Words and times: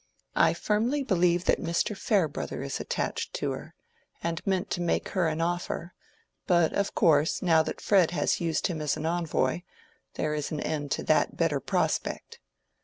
"I 0.35 0.55
firmly 0.55 1.03
believe 1.03 1.45
that 1.45 1.61
Mr. 1.61 1.95
Farebrother 1.95 2.63
is 2.63 2.79
attached 2.79 3.35
to 3.35 3.51
her, 3.51 3.75
and 4.23 4.41
meant 4.47 4.71
to 4.71 4.81
make 4.81 5.09
her 5.09 5.27
an 5.27 5.41
offer; 5.41 5.93
but 6.47 6.73
of 6.73 6.95
course, 6.95 7.43
now 7.43 7.61
that 7.61 7.79
Fred 7.79 8.09
has 8.09 8.41
used 8.41 8.65
him 8.65 8.81
as 8.81 8.97
an 8.97 9.05
envoy, 9.05 9.61
there 10.15 10.33
is 10.33 10.49
an 10.51 10.59
end 10.59 10.89
to 10.93 11.03
that 11.03 11.37
better 11.37 11.59
prospect." 11.59 12.39